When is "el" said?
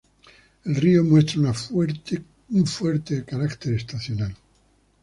0.65-0.75